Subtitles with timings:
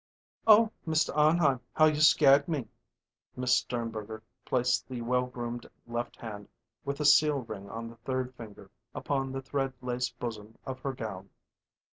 [0.47, 1.15] "Oh, Mr.
[1.15, 2.67] Arnheim, how you scared me!"
[3.35, 6.47] Miss Sternberger placed the well groomed left hand,
[6.83, 10.93] with a seal ring on the third finger, upon the thread lace bosom of her
[10.93, 11.29] gown.